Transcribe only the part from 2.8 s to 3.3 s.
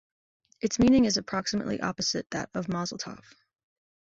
tov.